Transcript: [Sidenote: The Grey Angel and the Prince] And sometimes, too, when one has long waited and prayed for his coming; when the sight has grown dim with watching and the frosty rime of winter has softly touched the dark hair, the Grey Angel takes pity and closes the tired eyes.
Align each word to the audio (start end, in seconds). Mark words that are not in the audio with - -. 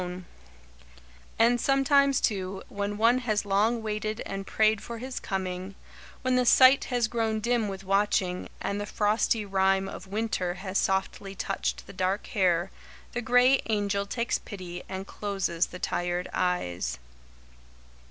[Sidenote: 0.01 0.17
The 0.17 0.17
Grey 0.17 0.33
Angel 0.33 0.63
and 0.63 1.29
the 1.29 1.37
Prince] 1.37 1.51
And 1.51 1.61
sometimes, 1.61 2.21
too, 2.21 2.63
when 2.69 2.97
one 2.97 3.17
has 3.19 3.45
long 3.45 3.83
waited 3.83 4.21
and 4.25 4.47
prayed 4.47 4.81
for 4.81 4.97
his 4.97 5.19
coming; 5.19 5.75
when 6.23 6.35
the 6.35 6.45
sight 6.47 6.85
has 6.85 7.07
grown 7.07 7.39
dim 7.39 7.67
with 7.67 7.83
watching 7.83 8.49
and 8.59 8.81
the 8.81 8.87
frosty 8.87 9.45
rime 9.45 9.87
of 9.87 10.07
winter 10.07 10.55
has 10.55 10.79
softly 10.79 11.35
touched 11.35 11.85
the 11.85 11.93
dark 11.93 12.25
hair, 12.25 12.71
the 13.11 13.21
Grey 13.21 13.61
Angel 13.67 14.07
takes 14.07 14.39
pity 14.39 14.81
and 14.89 15.05
closes 15.05 15.67
the 15.67 15.77
tired 15.77 16.27
eyes. 16.33 16.97